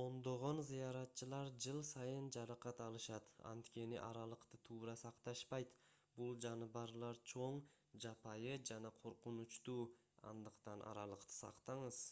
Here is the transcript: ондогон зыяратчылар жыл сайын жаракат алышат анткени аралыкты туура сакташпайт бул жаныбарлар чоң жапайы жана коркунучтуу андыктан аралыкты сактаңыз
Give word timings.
ондогон 0.00 0.58
зыяратчылар 0.70 1.46
жыл 1.66 1.78
сайын 1.90 2.26
жаракат 2.36 2.80
алышат 2.86 3.30
анткени 3.50 4.00
аралыкты 4.08 4.60
туура 4.66 4.96
сакташпайт 5.04 5.72
бул 6.18 6.36
жаныбарлар 6.46 7.20
чоң 7.32 7.58
жапайы 8.06 8.56
жана 8.72 8.90
коркунучтуу 9.06 9.78
андыктан 10.34 10.84
аралыкты 10.92 11.36
сактаңыз 11.40 12.02